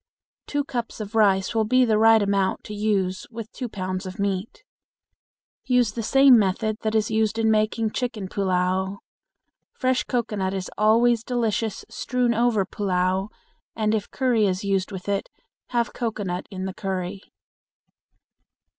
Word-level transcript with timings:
Two 0.47 0.63
cups 0.63 0.99
of 0.99 1.13
rice 1.13 1.53
will 1.53 1.63
be 1.63 1.85
the 1.85 1.99
right 1.99 2.23
amount 2.23 2.63
to 2.63 2.73
use 2.73 3.27
with 3.29 3.51
two 3.51 3.69
pounds 3.69 4.07
of 4.07 4.17
meat. 4.17 4.63
Use 5.65 5.91
the 5.91 6.01
same 6.01 6.39
method 6.39 6.77
that 6.81 6.95
is 6.95 7.11
used 7.11 7.37
in 7.37 7.51
making 7.51 7.91
chicken 7.91 8.27
pullao. 8.27 8.97
Fresh 9.73 10.05
cocoanut 10.05 10.55
is 10.55 10.71
always 10.75 11.23
delicious 11.23 11.85
strewn 11.87 12.33
over 12.33 12.65
pullao, 12.65 13.29
and 13.75 13.93
if 13.93 14.09
curry 14.09 14.47
is 14.47 14.63
used 14.63 14.91
with 14.91 15.07
it, 15.07 15.29
have 15.67 15.93
cocoanut 15.93 16.47
in 16.49 16.65
the 16.65 16.73
curry. 16.73 17.21